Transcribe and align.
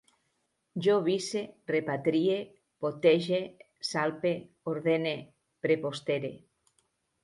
Jo 0.85 0.95
vise, 1.07 1.43
repatrie, 1.73 2.39
potege, 2.87 3.45
salpe, 3.93 4.35
ordene, 4.77 5.17
prepostere 5.67 6.39